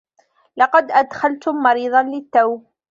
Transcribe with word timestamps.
لقد 0.57 0.91
أدخلتم 0.91 1.55
مريضا 1.55 2.03
للتّو. 2.03 2.61